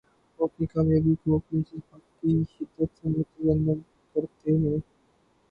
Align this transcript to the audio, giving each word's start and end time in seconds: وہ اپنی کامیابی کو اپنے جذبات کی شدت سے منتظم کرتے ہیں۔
وہ 0.39 0.45
اپنی 0.45 0.65
کامیابی 0.65 1.13
کو 1.15 1.35
اپنے 1.35 1.59
جذبات 1.61 2.21
کی 2.21 2.31
شدت 2.51 2.97
سے 2.97 3.07
منتظم 3.07 3.73
کرتے 4.15 4.57
ہیں۔ 4.57 4.77